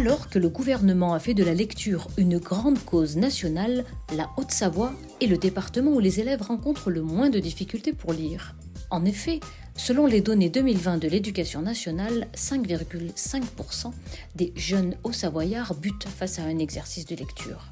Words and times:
Alors 0.00 0.30
que 0.30 0.38
le 0.38 0.48
gouvernement 0.48 1.12
a 1.12 1.18
fait 1.18 1.34
de 1.34 1.44
la 1.44 1.52
lecture 1.52 2.08
une 2.16 2.38
grande 2.38 2.82
cause 2.82 3.18
nationale, 3.18 3.84
la 4.16 4.30
Haute-Savoie 4.38 4.94
est 5.20 5.26
le 5.26 5.36
département 5.36 5.90
où 5.90 6.00
les 6.00 6.20
élèves 6.20 6.40
rencontrent 6.40 6.90
le 6.90 7.02
moins 7.02 7.28
de 7.28 7.38
difficultés 7.38 7.92
pour 7.92 8.14
lire. 8.14 8.54
En 8.88 9.04
effet, 9.04 9.40
selon 9.76 10.06
les 10.06 10.22
données 10.22 10.48
2020 10.48 10.96
de 10.96 11.06
l'éducation 11.06 11.60
nationale, 11.60 12.28
5,5% 12.34 13.92
des 14.36 14.54
jeunes 14.56 14.94
Haut-Savoyards 15.04 15.74
butent 15.74 16.08
face 16.08 16.38
à 16.38 16.44
un 16.44 16.58
exercice 16.58 17.04
de 17.04 17.14
lecture. 17.14 17.66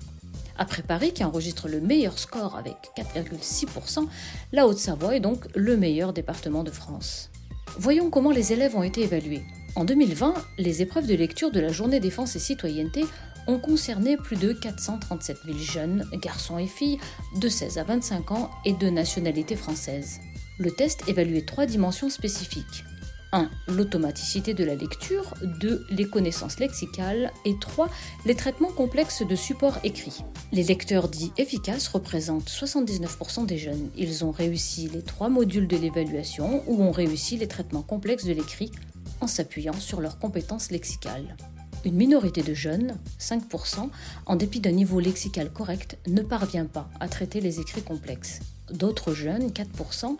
Après 0.59 0.83
Paris, 0.83 1.15
qui 1.15 1.25
enregistre 1.25 1.67
le 1.67 1.81
meilleur 1.81 2.19
score 2.19 2.57
avec 2.57 2.77
4,6%, 2.98 4.07
la 4.53 4.67
Haute-Savoie 4.67 5.17
est 5.17 5.20
donc 5.20 5.47
le 5.55 5.79
meilleur 5.79 6.13
département 6.13 6.63
de 6.63 6.70
France. 6.70 7.31
Voyons 7.79 8.11
comment 8.11 8.33
les 8.33 8.53
élèves 8.53 8.77
ont 8.77 8.83
été 8.83 9.01
évalués. 9.03 9.45
En 9.79 9.84
2020, 9.84 10.34
les 10.59 10.83
épreuves 10.83 11.07
de 11.07 11.15
lecture 11.15 11.53
de 11.53 11.61
la 11.61 11.69
Journée 11.69 12.01
défense 12.01 12.34
et 12.34 12.41
citoyenneté 12.41 13.05
ont 13.47 13.61
concerné 13.61 14.17
plus 14.17 14.35
de 14.35 14.53
437 14.53 15.37
000 15.47 15.57
jeunes, 15.59 16.05
garçons 16.15 16.59
et 16.59 16.67
filles, 16.67 16.98
de 17.41 17.48
16 17.48 17.79
à 17.79 17.85
25 17.85 18.33
ans 18.33 18.51
et 18.65 18.73
de 18.73 18.91
nationalité 18.91 19.55
française. 19.55 20.19
Le 20.59 20.73
test 20.73 21.09
évaluait 21.09 21.43
trois 21.43 21.65
dimensions 21.65 22.11
spécifiques. 22.11 22.83
1. 23.31 23.48
L'automaticité 23.69 24.53
de 24.53 24.65
la 24.65 24.75
lecture. 24.75 25.35
2. 25.61 25.87
Les 25.91 26.09
connaissances 26.09 26.59
lexicales. 26.59 27.31
Et 27.45 27.57
3. 27.61 27.89
Les 28.27 28.35
traitements 28.35 28.73
complexes 28.73 29.23
de 29.23 29.37
support 29.37 29.79
écrit. 29.85 30.25
Les 30.51 30.65
lecteurs 30.65 31.09
dits 31.09 31.31
efficaces 31.37 31.87
représentent 31.87 32.51
79% 32.51 33.47
des 33.47 33.59
jeunes. 33.59 33.91
Ils 33.97 34.25
ont 34.25 34.33
réussi 34.33 34.89
les 34.89 35.03
trois 35.03 35.29
modules 35.29 35.69
de 35.69 35.77
l'évaluation 35.77 36.65
ou 36.67 36.83
ont 36.83 36.91
réussi 36.91 37.37
les 37.37 37.47
traitements 37.47 37.83
complexes 37.83 38.25
de 38.25 38.33
l'écrit 38.33 38.73
en 39.20 39.27
s'appuyant 39.27 39.74
sur 39.74 40.00
leurs 40.00 40.19
compétences 40.19 40.70
lexicales. 40.70 41.36
Une 41.84 41.94
minorité 41.94 42.42
de 42.42 42.55
jeunes, 42.55 42.97
5%, 43.20 43.88
en 44.27 44.36
dépit 44.36 44.61
d'un 44.61 44.72
niveau 44.72 45.00
lexical 45.00 45.50
correct, 45.52 45.97
ne 46.06 46.22
parvient 46.22 46.66
pas 46.66 46.88
à 47.00 47.08
traiter 47.08 47.41
les 47.41 47.61
écrits 47.61 47.83
complexes. 47.83 48.41
D'autres 48.72 49.14
jeunes, 49.14 49.48
4%, 49.50 50.16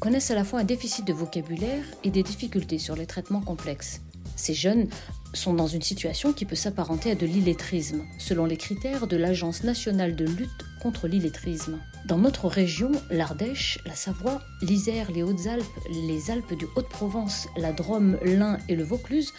connaissent 0.00 0.30
à 0.30 0.34
la 0.34 0.44
fois 0.44 0.60
un 0.60 0.64
déficit 0.64 1.06
de 1.06 1.12
vocabulaire 1.12 1.84
et 2.04 2.10
des 2.10 2.22
difficultés 2.22 2.78
sur 2.78 2.96
les 2.96 3.06
traitements 3.06 3.40
complexes. 3.40 4.00
Ces 4.36 4.54
jeunes 4.54 4.88
sont 5.32 5.54
dans 5.54 5.66
une 5.66 5.82
situation 5.82 6.32
qui 6.32 6.44
peut 6.44 6.56
s'apparenter 6.56 7.10
à 7.10 7.14
de 7.14 7.26
l'illettrisme, 7.26 8.02
selon 8.18 8.44
les 8.44 8.56
critères 8.56 9.06
de 9.06 9.16
l'Agence 9.16 9.64
nationale 9.64 10.16
de 10.16 10.24
lutte 10.24 10.64
l'illettrisme. 11.04 11.78
Dans 12.04 12.18
notre 12.18 12.46
région, 12.46 12.92
l'Ardèche, 13.10 13.78
la 13.84 13.94
Savoie, 13.94 14.40
l'Isère, 14.62 15.10
les 15.10 15.22
Hautes-Alpes, 15.22 15.64
les 15.90 16.30
Alpes 16.30 16.54
du 16.54 16.66
Haute-Provence, 16.76 17.48
la 17.56 17.72
Drôme, 17.72 18.18
l'Ain 18.22 18.58
et 18.68 18.76
le 18.76 18.84
Vaucluse 18.84 19.32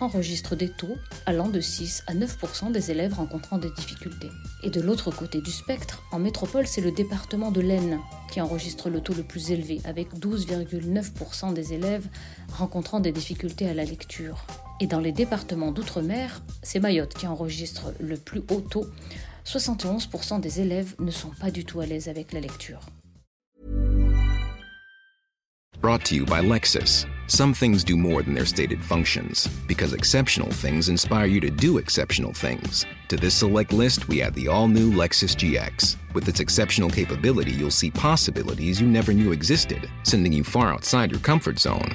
enregistrent 0.00 0.56
des 0.56 0.70
taux 0.70 0.96
allant 1.26 1.48
de 1.48 1.60
6 1.60 2.04
à 2.06 2.14
9 2.14 2.72
des 2.72 2.90
élèves 2.90 3.14
rencontrant 3.14 3.58
des 3.58 3.70
difficultés. 3.70 4.30
Et 4.62 4.70
de 4.70 4.80
l'autre 4.80 5.10
côté 5.10 5.40
du 5.40 5.50
spectre, 5.50 6.02
en 6.12 6.18
métropole, 6.18 6.66
c'est 6.66 6.80
le 6.80 6.92
département 6.92 7.50
de 7.50 7.60
l'Aisne 7.60 8.00
qui 8.30 8.40
enregistre 8.40 8.90
le 8.90 9.00
taux 9.00 9.14
le 9.14 9.22
plus 9.22 9.50
élevé, 9.50 9.80
avec 9.84 10.14
12,9 10.14 11.54
des 11.54 11.72
élèves 11.72 12.08
rencontrant 12.52 13.00
des 13.00 13.12
difficultés 13.12 13.68
à 13.68 13.74
la 13.74 13.84
lecture. 13.84 14.44
Et 14.80 14.86
dans 14.86 15.00
les 15.00 15.12
départements 15.12 15.70
d'outre-mer, 15.70 16.42
c'est 16.62 16.80
Mayotte 16.80 17.14
qui 17.14 17.26
enregistre 17.26 17.92
le 18.00 18.16
plus 18.16 18.42
haut 18.50 18.60
taux. 18.60 18.86
71% 19.44 20.40
des 20.40 20.60
élèves 20.60 20.94
ne 20.98 21.10
sont 21.10 21.30
pas 21.30 21.50
du 21.50 21.64
tout 21.64 21.80
à 21.80 21.86
l'aise 21.86 22.08
avec 22.08 22.32
la 22.32 22.40
lecture. 22.40 22.80
Brought 25.80 26.04
to 26.06 26.14
you 26.14 26.24
by 26.24 26.40
Lexus. 26.40 27.04
Some 27.26 27.52
things 27.52 27.84
do 27.84 27.94
more 27.94 28.22
than 28.22 28.32
their 28.32 28.46
stated 28.46 28.82
functions, 28.82 29.46
because 29.66 29.92
exceptional 29.92 30.50
things 30.50 30.88
inspire 30.88 31.26
you 31.26 31.40
to 31.40 31.50
do 31.50 31.76
exceptional 31.76 32.32
things. 32.32 32.86
To 33.08 33.16
this 33.16 33.34
select 33.34 33.70
list, 33.70 34.08
we 34.08 34.22
add 34.22 34.34
the 34.34 34.48
all 34.48 34.66
new 34.66 34.90
Lexus 34.90 35.36
GX. 35.36 35.96
With 36.14 36.26
its 36.26 36.40
exceptional 36.40 36.88
capability, 36.88 37.52
you'll 37.52 37.70
see 37.70 37.90
possibilities 37.90 38.80
you 38.80 38.86
never 38.86 39.12
knew 39.12 39.32
existed, 39.32 39.90
sending 40.04 40.32
you 40.32 40.42
far 40.42 40.72
outside 40.72 41.10
your 41.10 41.20
comfort 41.20 41.58
zone. 41.58 41.94